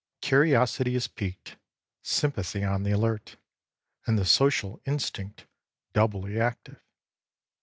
Curiosity 0.21 0.95
is 0.95 1.07
piqued, 1.07 1.57
sympathy 2.01 2.63
on 2.63 2.81
the 2.81 2.89
alert 2.89 3.35
and 4.07 4.17
the 4.17 4.25
social 4.25 4.81
instinct 4.83 5.45
doubly 5.93 6.39
active. 6.41 6.81